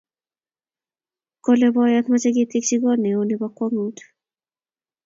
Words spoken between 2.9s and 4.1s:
neo nebo kwangut